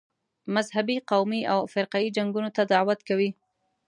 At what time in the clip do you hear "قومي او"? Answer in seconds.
1.11-1.57